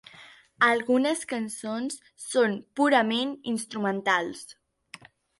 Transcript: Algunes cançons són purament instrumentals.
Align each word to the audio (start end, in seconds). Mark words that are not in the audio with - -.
Algunes 0.67 1.19
cançons 1.33 1.99
són 2.23 2.55
purament 2.79 3.33
instrumentals. 3.53 4.41